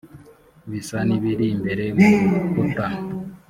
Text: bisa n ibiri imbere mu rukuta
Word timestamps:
bisa 0.69 0.97
n 1.07 1.09
ibiri 1.17 1.45
imbere 1.55 1.85
mu 1.97 2.09
rukuta 2.33 2.87